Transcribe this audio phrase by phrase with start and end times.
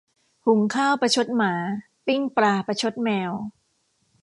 [0.45, 1.53] หุงข้าวประชดหมา
[2.05, 3.31] ปิ้งปลาประชดแมว